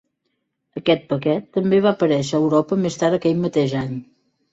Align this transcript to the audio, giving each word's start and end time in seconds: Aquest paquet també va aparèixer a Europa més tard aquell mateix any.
Aquest 0.79 1.03
paquet 1.11 1.45
també 1.57 1.81
va 1.87 1.91
aparèixer 1.97 2.33
a 2.37 2.39
Europa 2.45 2.79
més 2.87 2.97
tard 3.03 3.19
aquell 3.19 3.45
mateix 3.45 3.77
any. 3.83 3.93